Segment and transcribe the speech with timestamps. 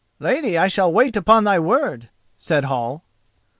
[0.17, 3.03] "Lady, I shall wait upon thy word," said Hall.